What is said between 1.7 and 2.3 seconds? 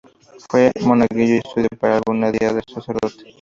para algún